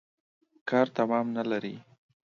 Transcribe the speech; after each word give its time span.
کار 0.69 0.87
تمام 0.97 1.25
نلري. 1.35 1.75